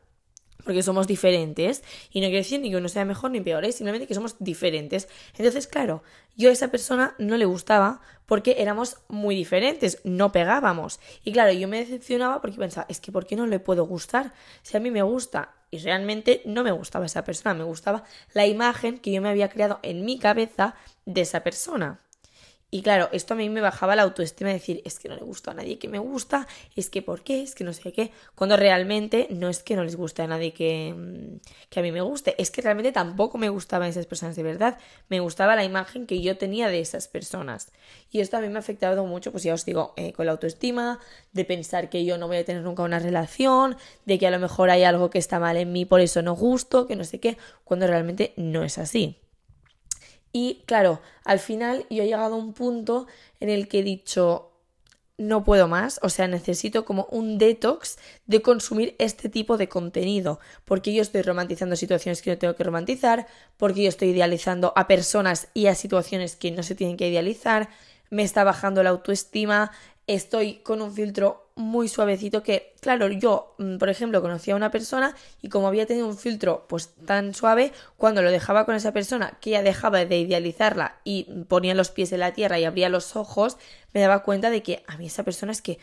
porque 0.64 0.82
somos 0.82 1.06
diferentes 1.06 1.82
y 2.10 2.20
no 2.20 2.26
quiere 2.26 2.38
decir 2.38 2.60
ni 2.60 2.70
que 2.70 2.76
uno 2.76 2.88
sea 2.88 3.04
mejor 3.04 3.30
ni 3.30 3.40
peor, 3.40 3.64
es 3.64 3.76
simplemente 3.76 4.06
que 4.06 4.14
somos 4.14 4.36
diferentes. 4.38 5.08
Entonces, 5.36 5.66
claro, 5.66 6.02
yo 6.36 6.50
a 6.50 6.52
esa 6.52 6.68
persona 6.68 7.14
no 7.18 7.36
le 7.36 7.44
gustaba 7.44 8.00
porque 8.26 8.56
éramos 8.58 8.98
muy 9.08 9.36
diferentes, 9.36 10.00
no 10.04 10.32
pegábamos. 10.32 11.00
Y 11.24 11.32
claro, 11.32 11.52
yo 11.52 11.68
me 11.68 11.78
decepcionaba 11.78 12.40
porque 12.40 12.58
pensaba, 12.58 12.86
es 12.88 13.00
que 13.00 13.12
¿por 13.12 13.26
qué 13.26 13.36
no 13.36 13.46
le 13.46 13.60
puedo 13.60 13.86
gustar? 13.86 14.32
Si 14.62 14.76
a 14.76 14.80
mí 14.80 14.90
me 14.90 15.02
gusta 15.02 15.54
y 15.70 15.78
realmente 15.78 16.42
no 16.44 16.64
me 16.64 16.72
gustaba 16.72 17.06
esa 17.06 17.24
persona, 17.24 17.54
me 17.54 17.64
gustaba 17.64 18.04
la 18.32 18.46
imagen 18.46 18.98
que 18.98 19.12
yo 19.12 19.22
me 19.22 19.28
había 19.28 19.48
creado 19.48 19.78
en 19.82 20.04
mi 20.04 20.18
cabeza 20.18 20.74
de 21.04 21.22
esa 21.22 21.42
persona. 21.42 22.00
Y 22.76 22.82
claro, 22.82 23.08
esto 23.12 23.32
a 23.32 23.38
mí 23.38 23.48
me 23.48 23.62
bajaba 23.62 23.96
la 23.96 24.02
autoestima 24.02 24.48
de 24.50 24.56
decir, 24.56 24.82
es 24.84 24.98
que 24.98 25.08
no 25.08 25.16
le 25.16 25.22
gusta 25.22 25.52
a 25.52 25.54
nadie 25.54 25.78
que 25.78 25.88
me 25.88 25.98
gusta, 25.98 26.46
es 26.74 26.90
que 26.90 27.00
por 27.00 27.22
qué, 27.22 27.40
es 27.40 27.54
que 27.54 27.64
no 27.64 27.72
sé 27.72 27.90
qué, 27.90 28.12
cuando 28.34 28.58
realmente 28.58 29.28
no 29.30 29.48
es 29.48 29.62
que 29.62 29.76
no 29.76 29.82
les 29.82 29.96
guste 29.96 30.20
a 30.20 30.26
nadie 30.26 30.52
que, 30.52 30.92
mm, 30.94 31.40
que 31.70 31.80
a 31.80 31.82
mí 31.82 31.90
me 31.90 32.02
guste, 32.02 32.34
es 32.36 32.50
que 32.50 32.60
realmente 32.60 32.92
tampoco 32.92 33.38
me 33.38 33.48
gustaban 33.48 33.88
esas 33.88 34.04
personas 34.04 34.36
de 34.36 34.42
verdad, 34.42 34.76
me 35.08 35.20
gustaba 35.20 35.56
la 35.56 35.64
imagen 35.64 36.06
que 36.06 36.20
yo 36.20 36.36
tenía 36.36 36.68
de 36.68 36.80
esas 36.80 37.08
personas. 37.08 37.72
Y 38.10 38.20
esto 38.20 38.36
a 38.36 38.42
mí 38.42 38.50
me 38.50 38.56
ha 38.56 38.58
afectado 38.58 39.06
mucho, 39.06 39.32
pues 39.32 39.42
ya 39.42 39.54
os 39.54 39.64
digo, 39.64 39.94
eh, 39.96 40.12
con 40.12 40.26
la 40.26 40.32
autoestima, 40.32 41.00
de 41.32 41.46
pensar 41.46 41.88
que 41.88 42.04
yo 42.04 42.18
no 42.18 42.26
voy 42.28 42.36
a 42.36 42.44
tener 42.44 42.62
nunca 42.62 42.82
una 42.82 42.98
relación, 42.98 43.78
de 44.04 44.18
que 44.18 44.26
a 44.26 44.30
lo 44.30 44.38
mejor 44.38 44.68
hay 44.68 44.84
algo 44.84 45.08
que 45.08 45.18
está 45.18 45.40
mal 45.40 45.56
en 45.56 45.72
mí, 45.72 45.86
por 45.86 46.00
eso 46.02 46.20
no 46.20 46.34
gusto, 46.34 46.86
que 46.86 46.94
no 46.94 47.04
sé 47.04 47.20
qué, 47.20 47.38
cuando 47.64 47.86
realmente 47.86 48.34
no 48.36 48.64
es 48.64 48.76
así. 48.76 49.16
Y 50.38 50.64
claro, 50.66 51.00
al 51.24 51.38
final 51.38 51.86
yo 51.88 52.02
he 52.02 52.06
llegado 52.06 52.34
a 52.34 52.38
un 52.38 52.52
punto 52.52 53.06
en 53.40 53.48
el 53.48 53.68
que 53.68 53.78
he 53.78 53.82
dicho, 53.82 54.50
no 55.16 55.44
puedo 55.44 55.66
más, 55.66 55.98
o 56.02 56.10
sea, 56.10 56.28
necesito 56.28 56.84
como 56.84 57.08
un 57.10 57.38
detox 57.38 57.96
de 58.26 58.42
consumir 58.42 58.94
este 58.98 59.30
tipo 59.30 59.56
de 59.56 59.70
contenido, 59.70 60.38
porque 60.66 60.92
yo 60.92 61.00
estoy 61.00 61.22
romantizando 61.22 61.74
situaciones 61.74 62.20
que 62.20 62.28
no 62.28 62.36
tengo 62.36 62.54
que 62.54 62.64
romantizar, 62.64 63.26
porque 63.56 63.84
yo 63.84 63.88
estoy 63.88 64.08
idealizando 64.08 64.74
a 64.76 64.86
personas 64.86 65.48
y 65.54 65.68
a 65.68 65.74
situaciones 65.74 66.36
que 66.36 66.50
no 66.50 66.62
se 66.62 66.74
tienen 66.74 66.98
que 66.98 67.08
idealizar, 67.08 67.70
me 68.10 68.22
está 68.22 68.44
bajando 68.44 68.82
la 68.82 68.90
autoestima, 68.90 69.72
estoy 70.06 70.56
con 70.56 70.82
un 70.82 70.92
filtro 70.92 71.50
muy 71.56 71.88
suavecito 71.88 72.42
que, 72.42 72.74
claro, 72.80 73.08
yo, 73.08 73.54
mm, 73.58 73.78
por 73.78 73.88
ejemplo, 73.88 74.22
conocía 74.22 74.54
a 74.54 74.56
una 74.56 74.70
persona 74.70 75.16
y 75.42 75.48
como 75.48 75.68
había 75.68 75.86
tenido 75.86 76.06
un 76.06 76.16
filtro 76.16 76.66
pues 76.68 76.94
tan 77.06 77.34
suave, 77.34 77.72
cuando 77.96 78.22
lo 78.22 78.30
dejaba 78.30 78.66
con 78.66 78.74
esa 78.74 78.92
persona, 78.92 79.38
que 79.40 79.50
ya 79.50 79.62
dejaba 79.62 80.04
de 80.04 80.18
idealizarla 80.18 81.00
y 81.02 81.24
ponía 81.48 81.74
los 81.74 81.90
pies 81.90 82.12
en 82.12 82.20
la 82.20 82.34
tierra 82.34 82.58
y 82.58 82.64
abría 82.64 82.88
los 82.88 83.16
ojos, 83.16 83.56
me 83.94 84.00
daba 84.00 84.22
cuenta 84.22 84.50
de 84.50 84.62
que 84.62 84.84
a 84.86 84.96
mí 84.98 85.06
esa 85.06 85.24
persona 85.24 85.52
es 85.52 85.62
que 85.62 85.78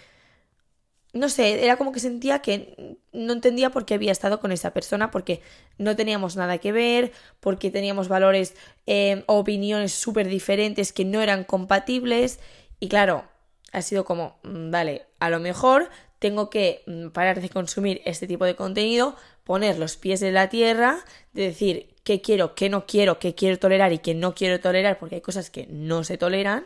no 1.14 1.30
sé, 1.30 1.64
era 1.64 1.78
como 1.78 1.92
que 1.92 2.00
sentía 2.00 2.40
que 2.40 2.98
no 3.12 3.34
entendía 3.34 3.70
por 3.70 3.86
qué 3.86 3.94
había 3.94 4.12
estado 4.12 4.40
con 4.40 4.52
esa 4.52 4.74
persona, 4.74 5.12
porque 5.12 5.42
no 5.78 5.96
teníamos 5.96 6.36
nada 6.36 6.58
que 6.58 6.72
ver, 6.72 7.12
porque 7.40 7.70
teníamos 7.70 8.08
valores 8.08 8.56
eh, 8.88 9.24
opiniones 9.28 9.94
súper 9.94 10.28
diferentes 10.28 10.92
que 10.92 11.06
no 11.06 11.22
eran 11.22 11.44
compatibles. 11.44 12.40
Y 12.80 12.90
claro, 12.90 13.26
ha 13.74 13.82
sido 13.82 14.06
como, 14.06 14.38
mm, 14.44 14.72
vale, 14.72 15.08
a 15.20 15.30
lo 15.30 15.40
mejor 15.40 15.90
tengo 16.20 16.50
que 16.50 16.84
mm, 16.86 17.10
parar 17.10 17.42
de 17.42 17.50
consumir 17.50 18.02
este 18.06 18.28
tipo 18.28 18.46
de 18.46 18.56
contenido, 18.56 19.18
poner 19.44 19.78
los 19.78 19.98
pies 19.98 20.22
en 20.22 20.36
la 20.36 20.48
tierra, 20.48 21.04
de 21.34 21.48
decir 21.48 21.96
qué 22.04 22.22
quiero, 22.22 22.56
qué 22.56 22.70
no 22.70 22.86
quiero, 22.86 23.20
qué 23.20 23.36
quiero 23.36 23.60
tolerar 23.60 23.92
y 23.92 23.98
qué 23.98 24.14
no 24.14 24.34
quiero 24.36 24.60
tolerar, 24.62 25.00
porque 25.00 25.16
hay 25.16 25.22
cosas 25.22 25.50
que 25.50 25.68
no 25.68 26.04
se 26.04 26.18
toleran. 26.18 26.66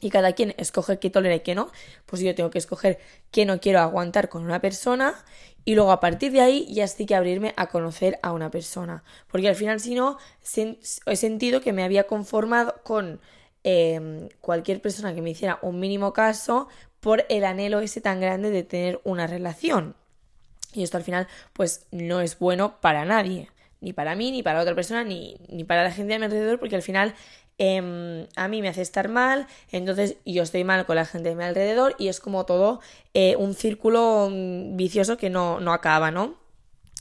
Y 0.00 0.10
cada 0.10 0.32
quien 0.32 0.52
escoge 0.58 0.98
qué 0.98 1.10
tolera 1.10 1.36
y 1.36 1.40
qué 1.40 1.54
no. 1.54 1.70
Pues 2.06 2.22
yo 2.22 2.34
tengo 2.34 2.50
que 2.50 2.58
escoger 2.58 2.98
qué 3.30 3.44
no 3.44 3.60
quiero 3.60 3.78
aguantar 3.78 4.28
con 4.28 4.42
una 4.42 4.60
persona. 4.60 5.14
Y 5.64 5.76
luego 5.76 5.92
a 5.92 6.00
partir 6.00 6.32
de 6.32 6.40
ahí 6.40 6.66
ya 6.74 6.88
sí 6.88 7.06
que 7.06 7.14
abrirme 7.14 7.54
a 7.56 7.68
conocer 7.68 8.18
a 8.20 8.32
una 8.32 8.50
persona. 8.50 9.04
Porque 9.28 9.48
al 9.48 9.54
final, 9.54 9.78
si 9.78 9.94
no, 9.94 10.18
he 11.06 11.16
sentido 11.16 11.60
que 11.60 11.72
me 11.72 11.84
había 11.84 12.08
conformado 12.08 12.80
con 12.82 13.20
Em, 13.64 14.28
cualquier 14.40 14.80
persona 14.80 15.14
que 15.14 15.22
me 15.22 15.30
hiciera 15.30 15.58
un 15.62 15.78
mínimo 15.78 16.12
caso 16.12 16.68
por 17.00 17.24
el 17.28 17.44
anhelo 17.44 17.80
ese 17.80 18.00
tan 18.00 18.20
grande 18.20 18.50
de 18.50 18.62
tener 18.62 19.00
una 19.04 19.26
relación. 19.26 19.94
Y 20.72 20.82
esto 20.82 20.96
al 20.96 21.04
final 21.04 21.28
pues 21.52 21.86
no 21.90 22.20
es 22.20 22.38
bueno 22.38 22.80
para 22.80 23.04
nadie. 23.04 23.48
ni 23.80 23.92
para 23.92 24.14
mí, 24.14 24.30
ni 24.30 24.44
para 24.44 24.60
otra 24.60 24.76
persona, 24.76 25.02
ni, 25.02 25.36
ni 25.48 25.64
para 25.64 25.82
la 25.82 25.90
gente 25.90 26.14
a 26.14 26.18
mi 26.20 26.26
alrededor, 26.26 26.60
porque 26.60 26.76
al 26.76 26.82
final 26.82 27.14
Em, 27.58 28.26
a 28.34 28.48
mí 28.48 28.62
me 28.62 28.68
hace 28.68 28.82
estar 28.82 29.08
mal, 29.08 29.46
entonces 29.70 30.16
yo 30.24 30.42
estoy 30.42 30.64
mal 30.64 30.86
con 30.86 30.96
la 30.96 31.04
gente 31.04 31.28
de 31.28 31.36
mi 31.36 31.44
alrededor 31.44 31.94
y 31.98 32.08
es 32.08 32.18
como 32.18 32.46
todo 32.46 32.80
eh, 33.14 33.36
un 33.36 33.54
círculo 33.54 34.28
vicioso 34.72 35.16
que 35.16 35.30
no, 35.30 35.60
no, 35.60 35.72
acaba, 35.72 36.10
¿no? 36.10 36.34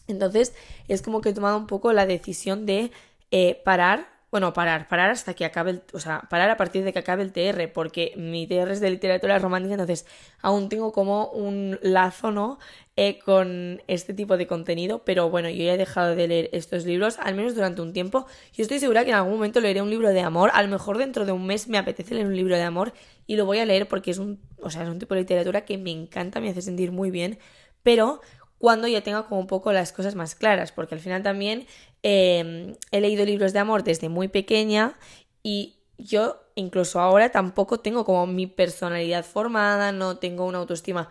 Entonces 0.07 0.53
es 0.87 1.01
como 1.01 1.21
que 1.21 1.29
he 1.29 1.33
tomado 1.33 1.57
un 1.57 1.67
poco 1.67 1.93
la 1.93 2.05
decisión 2.05 2.65
de 2.65 2.91
eh, 3.31 3.61
parar 3.63 4.09
bueno, 4.31 4.53
parar, 4.53 4.87
parar 4.87 5.09
hasta 5.09 5.33
que 5.33 5.43
acabe 5.43 5.71
el, 5.71 5.83
o 5.91 5.99
sea, 5.99 6.21
parar 6.29 6.49
a 6.49 6.55
partir 6.55 6.85
de 6.85 6.93
que 6.93 6.99
acabe 6.99 7.21
el 7.21 7.33
TR, 7.33 7.71
porque 7.73 8.13
mi 8.15 8.47
TR 8.47 8.71
es 8.71 8.79
de 8.79 8.89
literatura 8.89 9.37
romántica, 9.39 9.73
entonces 9.73 10.05
aún 10.41 10.69
tengo 10.69 10.93
como 10.93 11.27
un 11.27 11.77
lazo, 11.81 12.31
¿no? 12.31 12.57
Eh, 12.95 13.19
con 13.19 13.81
este 13.87 14.13
tipo 14.13 14.37
de 14.37 14.47
contenido, 14.47 15.03
pero 15.03 15.29
bueno, 15.29 15.49
yo 15.49 15.63
ya 15.63 15.73
he 15.73 15.77
dejado 15.77 16.15
de 16.15 16.27
leer 16.29 16.49
estos 16.53 16.85
libros, 16.85 17.19
al 17.19 17.35
menos 17.35 17.55
durante 17.55 17.81
un 17.81 17.91
tiempo. 17.91 18.25
Yo 18.53 18.63
estoy 18.63 18.79
segura 18.79 19.03
que 19.03 19.11
en 19.11 19.17
algún 19.17 19.33
momento 19.33 19.59
leeré 19.59 19.81
un 19.81 19.89
libro 19.89 20.09
de 20.09 20.21
amor, 20.21 20.49
a 20.53 20.63
lo 20.63 20.69
mejor 20.69 20.97
dentro 20.97 21.25
de 21.25 21.33
un 21.33 21.45
mes 21.45 21.67
me 21.67 21.77
apetece 21.77 22.15
leer 22.15 22.27
un 22.27 22.35
libro 22.35 22.55
de 22.55 22.63
amor 22.63 22.93
y 23.27 23.35
lo 23.35 23.45
voy 23.45 23.59
a 23.59 23.65
leer 23.65 23.87
porque 23.89 24.11
es 24.11 24.17
un, 24.17 24.39
o 24.61 24.69
sea, 24.69 24.83
es 24.83 24.89
un 24.89 24.99
tipo 24.99 25.13
de 25.13 25.21
literatura 25.21 25.65
que 25.65 25.77
me 25.77 25.91
encanta, 25.91 26.39
me 26.39 26.49
hace 26.49 26.61
sentir 26.61 26.91
muy 26.93 27.11
bien, 27.11 27.37
pero 27.83 28.21
cuando 28.61 28.87
ya 28.87 29.01
tenga 29.01 29.23
como 29.23 29.41
un 29.41 29.47
poco 29.47 29.73
las 29.73 29.91
cosas 29.91 30.15
más 30.15 30.35
claras, 30.35 30.71
porque 30.71 30.93
al 30.93 31.01
final 31.01 31.23
también 31.23 31.65
em, 32.03 32.75
he 32.91 33.01
leído 33.01 33.25
libros 33.25 33.53
de 33.53 33.59
amor 33.59 33.83
desde 33.83 34.09
muy 34.09 34.27
pequeña 34.27 34.97
y 35.43 35.75
yo 35.97 36.41
incluso 36.55 36.99
ahora 36.99 37.29
tampoco 37.31 37.79
tengo 37.79 38.05
como 38.05 38.27
mi 38.27 38.47
personalidad 38.47 39.25
formada, 39.25 39.91
no 39.91 40.17
tengo 40.17 40.45
una 40.45 40.59
autoestima 40.59 41.09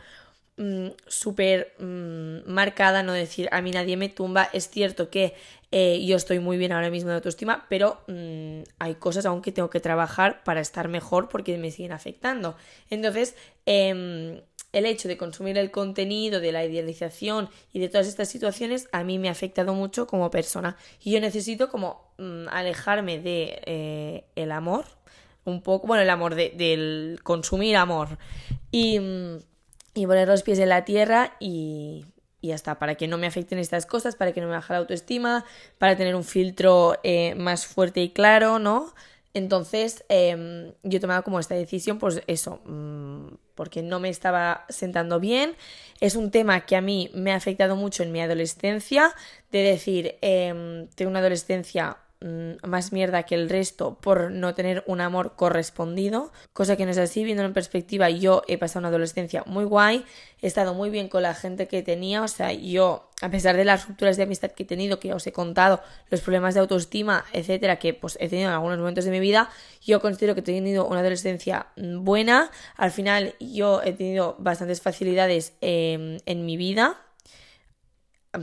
mm, 0.56 0.88
súper 1.06 1.74
mm, 1.78 2.50
marcada, 2.50 3.02
no 3.02 3.12
decir 3.12 3.48
a 3.52 3.62
mí 3.62 3.70
nadie 3.70 3.96
me 3.96 4.08
tumba. 4.08 4.48
Es 4.52 4.68
cierto 4.68 5.10
que 5.10 5.34
eh, 5.72 6.04
yo 6.04 6.16
estoy 6.16 6.40
muy 6.40 6.58
bien 6.58 6.72
ahora 6.72 6.90
mismo 6.90 7.10
de 7.10 7.16
autoestima, 7.16 7.66
pero 7.68 8.02
mm, 8.08 8.62
hay 8.78 8.94
cosas 8.96 9.26
aún 9.26 9.42
que 9.42 9.52
tengo 9.52 9.70
que 9.70 9.80
trabajar 9.80 10.42
para 10.44 10.60
estar 10.60 10.88
mejor 10.88 11.28
porque 11.28 11.56
me 11.58 11.70
siguen 11.70 11.92
afectando. 11.92 12.56
Entonces, 12.90 13.36
em, 13.66 14.40
el 14.72 14.86
hecho 14.86 15.08
de 15.08 15.16
consumir 15.16 15.58
el 15.58 15.70
contenido, 15.70 16.40
de 16.40 16.52
la 16.52 16.64
idealización 16.64 17.48
y 17.72 17.80
de 17.80 17.88
todas 17.88 18.06
estas 18.06 18.28
situaciones 18.28 18.88
a 18.92 19.02
mí 19.04 19.18
me 19.18 19.28
ha 19.28 19.32
afectado 19.32 19.74
mucho 19.74 20.06
como 20.06 20.30
persona. 20.30 20.76
Y 21.02 21.12
yo 21.12 21.20
necesito 21.20 21.68
como 21.70 22.12
mm, 22.18 22.48
alejarme 22.48 23.18
de 23.18 23.60
eh, 23.66 24.24
el 24.36 24.52
amor, 24.52 24.84
un 25.44 25.62
poco, 25.62 25.86
bueno, 25.86 26.02
el 26.02 26.10
amor 26.10 26.34
de, 26.34 26.50
del 26.50 27.20
consumir 27.22 27.76
amor 27.76 28.18
y, 28.70 29.00
mm, 29.00 29.38
y, 29.94 30.06
poner 30.06 30.28
los 30.28 30.42
pies 30.42 30.58
en 30.58 30.68
la 30.68 30.84
tierra 30.84 31.36
y, 31.40 32.04
y 32.40 32.48
ya 32.48 32.78
para 32.78 32.94
que 32.94 33.08
no 33.08 33.18
me 33.18 33.26
afecten 33.26 33.58
estas 33.58 33.86
cosas, 33.86 34.16
para 34.16 34.32
que 34.32 34.40
no 34.40 34.46
me 34.46 34.54
baje 34.54 34.72
la 34.72 34.78
autoestima, 34.78 35.44
para 35.78 35.96
tener 35.96 36.14
un 36.14 36.24
filtro 36.24 36.98
eh, 37.02 37.34
más 37.34 37.66
fuerte 37.66 38.00
y 38.02 38.10
claro, 38.10 38.58
¿no? 38.58 38.94
Entonces, 39.32 40.04
em, 40.08 40.72
yo 40.82 40.98
he 40.98 41.00
tomado 41.00 41.22
como 41.22 41.38
esta 41.38 41.54
decisión, 41.54 41.98
pues 41.98 42.22
eso, 42.26 42.60
mm, 42.64 43.28
porque 43.54 43.82
no 43.82 44.00
me 44.00 44.08
estaba 44.08 44.64
sentando 44.68 45.20
bien. 45.20 45.54
Es 46.00 46.16
un 46.16 46.30
tema 46.30 46.62
que 46.66 46.76
a 46.76 46.80
mí 46.80 47.10
me 47.14 47.32
ha 47.32 47.36
afectado 47.36 47.76
mucho 47.76 48.02
en 48.02 48.12
mi 48.12 48.20
adolescencia, 48.20 49.14
de 49.52 49.62
decir, 49.62 50.16
eh, 50.22 50.86
tengo 50.96 51.10
una 51.10 51.20
adolescencia 51.20 51.98
Mm, 52.22 52.68
más 52.68 52.92
mierda 52.92 53.22
que 53.22 53.34
el 53.34 53.48
resto 53.48 53.94
por 53.98 54.30
no 54.30 54.52
tener 54.52 54.84
un 54.86 55.00
amor 55.00 55.36
correspondido, 55.36 56.32
cosa 56.52 56.76
que 56.76 56.84
no 56.84 56.90
es 56.90 56.98
así, 56.98 57.24
viendo 57.24 57.42
en 57.44 57.54
perspectiva, 57.54 58.10
yo 58.10 58.42
he 58.46 58.58
pasado 58.58 58.80
una 58.80 58.88
adolescencia 58.88 59.42
muy 59.46 59.64
guay, 59.64 60.04
he 60.42 60.46
estado 60.46 60.74
muy 60.74 60.90
bien 60.90 61.08
con 61.08 61.22
la 61.22 61.32
gente 61.32 61.66
que 61.66 61.82
tenía, 61.82 62.20
o 62.20 62.28
sea, 62.28 62.52
yo, 62.52 63.08
a 63.22 63.30
pesar 63.30 63.56
de 63.56 63.64
las 63.64 63.88
rupturas 63.88 64.18
de 64.18 64.24
amistad 64.24 64.50
que 64.50 64.64
he 64.64 64.66
tenido, 64.66 65.00
que 65.00 65.14
os 65.14 65.26
he 65.26 65.32
contado, 65.32 65.80
los 66.10 66.20
problemas 66.20 66.52
de 66.52 66.60
autoestima, 66.60 67.24
etcétera, 67.32 67.78
que 67.78 67.94
pues 67.94 68.18
he 68.20 68.28
tenido 68.28 68.50
en 68.50 68.54
algunos 68.54 68.76
momentos 68.76 69.06
de 69.06 69.12
mi 69.12 69.20
vida, 69.20 69.48
yo 69.80 70.02
considero 70.02 70.34
que 70.34 70.40
he 70.40 70.44
tenido 70.44 70.86
una 70.86 71.00
adolescencia 71.00 71.68
mm, 71.76 72.04
buena, 72.04 72.50
al 72.76 72.90
final 72.90 73.34
yo 73.40 73.80
he 73.82 73.94
tenido 73.94 74.36
bastantes 74.38 74.82
facilidades 74.82 75.54
em, 75.62 76.18
en 76.26 76.44
mi 76.44 76.58
vida, 76.58 77.00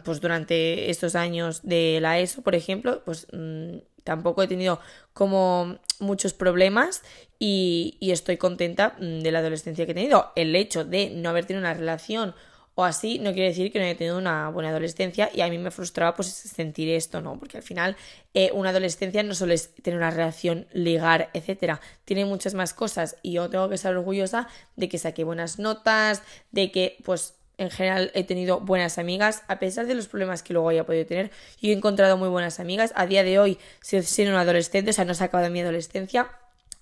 pues 0.03 0.22
durante 0.22 0.89
estos 0.89 1.15
años 1.15 1.62
de 1.63 2.00
la 2.01 2.20
ESO, 2.20 2.41
por 2.41 2.56
ejemplo, 2.56 3.03
pues 3.06 3.27
mm, 3.32 3.77
tampoco 4.03 4.44
he 4.44 4.48
tenido 4.48 4.79
como 5.13 5.77
muchos 6.00 6.34
problemas 6.34 7.03
y, 7.39 7.98
estoy 8.01 8.38
contenta 8.38 8.96
mm, 9.00 9.20
de 9.20 9.32
la 9.32 9.39
adolescencia 9.39 9.86
que 9.86 9.91
he 9.91 9.96
tenido. 9.96 10.32
El 10.36 10.56
hecho 10.56 10.86
de 10.86 11.10
no 11.12 11.29
haber 11.29 11.46
tenido 11.46 11.62
una 11.62 11.74
relación 11.74 12.36
o 12.79 12.86
así 12.86 13.17
no 13.17 13.34
quiere 13.34 13.50
decir 13.50 13.72
que 13.72 13.79
no 13.79 13.86
haya 13.86 13.98
tenido 13.98 14.20
una 14.20 14.50
buena 14.50 14.70
adolescencia 14.70 15.32
y 15.34 15.41
a 15.41 15.50
mí 15.50 15.58
me 15.58 15.72
frustraba 15.72 16.15
pues 16.15 16.27
sentir 16.27 16.89
esto, 16.89 17.22
¿no? 17.22 17.39
Porque 17.39 17.58
al 17.58 17.63
final 17.63 17.98
eh, 18.36 18.51
una 18.53 18.70
adolescencia 18.70 19.24
no 19.24 19.34
solo 19.34 19.53
es 19.53 19.74
tener 19.75 19.98
una 19.98 20.12
relación, 20.12 20.67
ligar, 20.74 21.32
etcétera, 21.34 21.82
tiene 22.06 22.25
muchas 22.25 22.53
más 22.53 22.75
cosas 22.75 23.15
y 23.24 23.34
yo 23.34 23.50
tengo 23.50 23.67
que 23.67 23.75
estar 23.75 23.96
orgullosa 23.98 24.48
de 24.75 24.89
que 24.89 25.00
saqué 25.00 25.24
buenas 25.24 25.58
notas, 25.58 26.22
de 26.51 26.72
que 26.72 26.98
pues 27.03 27.37
en 27.58 27.70
general 27.70 28.12
he 28.14 28.24
tenido 28.24 28.60
buenas 28.60 28.98
amigas, 28.98 29.44
a 29.48 29.60
pesar 29.60 29.88
de 29.88 29.96
los 29.96 30.08
problemas 30.08 30.44
que 30.44 30.54
luego 30.54 30.70
haya 30.70 30.86
podido 30.86 31.06
tener, 31.06 31.32
yo 31.62 31.70
he 31.70 31.74
encontrado 31.74 32.18
muy 32.18 32.30
buenas 32.30 32.60
amigas. 32.60 32.94
A 32.96 33.06
día 33.08 33.24
de 33.24 33.40
hoy, 33.40 33.58
soy 33.82 34.28
un 34.28 34.36
adolescente, 34.36 34.92
o 34.92 34.94
sea, 34.94 35.06
no 35.06 35.14
se 35.14 35.24
ha 35.24 35.28
acabado 35.28 35.50
mi 35.50 35.62
adolescencia. 35.62 36.30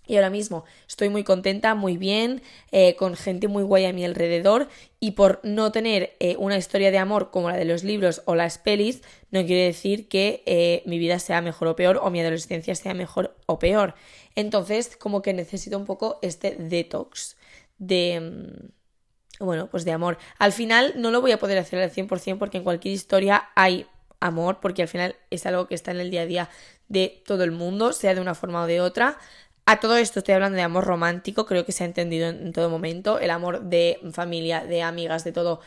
Y 0.08 0.18
ahora 0.18 0.30
mismo 0.30 0.66
estoy 0.88 1.10
muy 1.10 1.24
contenta, 1.24 1.74
muy 1.74 1.98
bien, 1.98 2.44
eh, 2.72 2.96
con 2.96 3.16
gente 3.16 3.48
muy 3.48 3.64
guay 3.64 3.86
a 3.86 3.94
mi 3.94 4.06
alrededor 4.06 4.68
y 5.00 5.12
por 5.12 5.40
no 5.44 5.72
tener 5.72 6.16
eh, 6.20 6.36
una 6.38 6.58
historia 6.58 6.92
de 6.92 7.00
amor 7.00 7.32
como 7.32 7.50
la 7.50 7.58
de 7.58 7.66
los 7.66 7.84
libros 7.84 8.22
o 8.26 8.36
las 8.36 8.60
pelis, 8.60 9.02
no 9.32 9.44
quiere 9.46 9.64
decir 9.64 10.08
que 10.08 10.44
eh, 10.46 10.84
mi 10.86 11.00
vida 11.00 11.18
sea 11.18 11.42
mejor 11.42 11.70
o 11.70 11.76
peor 11.76 12.00
o 12.04 12.12
mi 12.12 12.22
adolescencia 12.22 12.76
sea 12.76 12.94
mejor 12.94 13.36
o 13.48 13.58
peor. 13.58 13.96
Entonces, 14.36 14.96
como 14.96 15.24
que 15.24 15.34
necesito 15.34 15.78
un 15.78 15.86
poco 15.86 16.20
este 16.22 16.56
detox 16.56 17.36
de 17.80 18.20
mm, 18.20 18.85
bueno, 19.40 19.68
pues 19.68 19.86
de 19.86 19.92
amor. 19.92 20.18
Al 20.38 20.52
final 20.52 20.94
no 20.96 21.12
lo 21.12 21.22
voy 21.22 21.32
a 21.32 21.40
poder 21.40 21.58
hacer 21.58 21.80
al 21.82 21.92
100% 21.92 22.38
porque 22.38 22.58
en 22.58 22.64
cualquier 22.64 22.94
historia 22.94 23.50
hay 23.56 23.88
amor, 24.20 24.60
porque 24.62 24.82
al 24.82 24.88
final 24.88 25.16
es 25.30 25.46
algo 25.46 25.68
que 25.68 25.76
está 25.76 25.92
en 25.92 26.00
el 26.00 26.12
día 26.12 26.22
a 26.22 26.26
día 26.26 26.50
de 26.88 27.22
todo 27.26 27.44
el 27.44 27.52
mundo, 27.52 27.94
sea 27.94 28.14
de 28.14 28.22
una 28.22 28.36
forma 28.36 28.64
o 28.64 28.68
de 28.68 28.82
otra. 28.82 29.18
A 29.66 29.80
todo 29.80 29.98
esto 29.98 30.20
estoy 30.20 30.36
hablando 30.36 30.58
de 30.58 30.62
amor 30.62 30.86
romántico, 30.86 31.46
creo 31.46 31.66
que 31.66 31.72
se 31.72 31.84
ha 31.84 31.88
entendido 31.88 32.30
en, 32.30 32.54
todo 32.54 32.70
momento. 32.70 33.20
El 33.20 33.32
amor 33.32 33.62
de 33.62 34.00
familia, 34.14 34.64
de 34.64 34.84
amigas, 34.84 35.24
de 35.24 35.32
todo, 35.32 35.60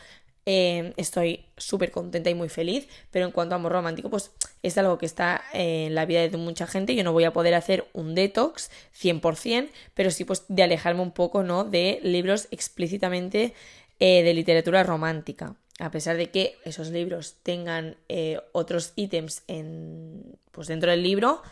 eh, 0.51 0.93
estoy 0.97 1.45
súper 1.57 1.91
contenta 1.91 2.31
y 2.31 2.33
muy 2.33 2.49
feliz, 2.49 2.87
pero 3.11 3.23
en 3.23 3.31
cuanto 3.31 3.53
a 3.53 3.57
amor 3.57 3.71
romántico, 3.71 4.09
pues 4.09 4.31
es 4.63 4.79
algo 4.79 4.97
que 4.97 5.05
está 5.05 5.43
en 5.53 5.93
la 5.93 6.07
vida 6.07 6.27
de 6.27 6.37
mucha 6.37 6.65
gente. 6.65 6.95
Yo 6.95 7.03
no 7.03 7.13
voy 7.13 7.25
a 7.25 7.33
poder 7.33 7.53
hacer 7.53 7.85
un 7.93 8.15
detox 8.15 8.71
100%, 8.99 9.69
pero 9.93 10.09
sí 10.09 10.25
pues 10.25 10.45
de 10.47 10.63
alejarme 10.63 11.03
un 11.03 11.11
poco, 11.11 11.43
¿no? 11.43 11.65
De 11.65 11.99
libros 12.01 12.47
explícitamente 12.49 13.53
eh, 13.99 14.23
de 14.23 14.33
literatura 14.33 14.81
romántica. 14.81 15.55
A 15.77 15.91
pesar 15.91 16.17
de 16.17 16.31
que 16.31 16.57
esos 16.65 16.89
libros 16.89 17.35
tengan 17.43 17.97
eh, 18.07 18.41
otros 18.51 18.93
ítems 18.95 19.43
en, 19.45 20.35
pues 20.49 20.67
dentro 20.67 20.89
del 20.89 21.03
libro, 21.03 21.43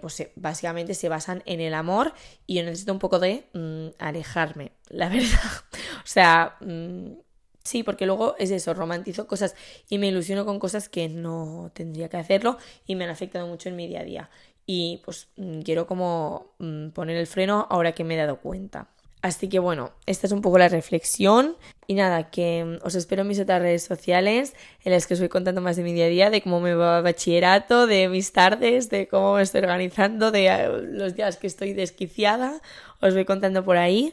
pues 0.00 0.28
básicamente 0.36 0.94
se 0.94 1.08
basan 1.08 1.42
en 1.46 1.60
el 1.60 1.74
amor 1.74 2.14
y 2.46 2.54
yo 2.54 2.62
necesito 2.62 2.92
un 2.92 3.00
poco 3.00 3.18
de 3.18 3.44
mm, 3.52 3.88
alejarme, 3.98 4.70
la 4.88 5.08
verdad. 5.10 5.50
o 5.98 6.06
sea, 6.06 6.56
mm, 6.60 7.23
Sí, 7.64 7.82
porque 7.82 8.04
luego 8.04 8.36
es 8.38 8.50
eso, 8.50 8.74
romantizo 8.74 9.26
cosas 9.26 9.56
y 9.88 9.96
me 9.96 10.08
ilusiono 10.08 10.44
con 10.44 10.58
cosas 10.58 10.90
que 10.90 11.08
no 11.08 11.70
tendría 11.74 12.10
que 12.10 12.18
hacerlo 12.18 12.58
y 12.86 12.94
me 12.94 13.04
han 13.04 13.10
afectado 13.10 13.46
mucho 13.46 13.70
en 13.70 13.76
mi 13.76 13.88
día 13.88 14.00
a 14.00 14.04
día. 14.04 14.30
Y 14.66 15.00
pues 15.04 15.28
mm, 15.36 15.60
quiero 15.62 15.86
como 15.86 16.52
mm, 16.58 16.90
poner 16.90 17.16
el 17.16 17.26
freno 17.26 17.66
ahora 17.70 17.92
que 17.92 18.04
me 18.04 18.14
he 18.14 18.16
dado 18.18 18.38
cuenta. 18.40 18.88
Así 19.22 19.48
que 19.48 19.58
bueno, 19.58 19.92
esta 20.04 20.26
es 20.26 20.32
un 20.34 20.42
poco 20.42 20.58
la 20.58 20.68
reflexión. 20.68 21.56
Y 21.86 21.94
nada, 21.94 22.30
que 22.30 22.64
mm, 22.64 22.86
os 22.86 22.94
espero 22.94 23.22
en 23.22 23.28
mis 23.28 23.40
otras 23.40 23.62
redes 23.62 23.82
sociales 23.82 24.54
en 24.84 24.92
las 24.92 25.06
que 25.06 25.14
os 25.14 25.20
voy 25.20 25.30
contando 25.30 25.62
más 25.62 25.76
de 25.76 25.84
mi 25.84 25.94
día 25.94 26.04
a 26.04 26.08
día, 26.08 26.30
de 26.30 26.42
cómo 26.42 26.60
me 26.60 26.74
va 26.74 26.98
el 26.98 27.04
bachillerato, 27.04 27.86
de 27.86 28.08
mis 28.08 28.32
tardes, 28.32 28.90
de 28.90 29.08
cómo 29.08 29.36
me 29.36 29.42
estoy 29.42 29.62
organizando, 29.62 30.30
de 30.30 30.48
eh, 30.48 30.68
los 30.82 31.14
días 31.14 31.38
que 31.38 31.46
estoy 31.46 31.72
desquiciada. 31.72 32.60
Os 33.00 33.14
voy 33.14 33.24
contando 33.24 33.64
por 33.64 33.78
ahí. 33.78 34.12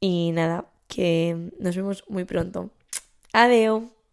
Y 0.00 0.32
nada, 0.32 0.64
que 0.88 1.50
nos 1.58 1.76
vemos 1.76 2.04
muy 2.08 2.24
pronto. 2.24 2.70
Adeu! 3.40 3.90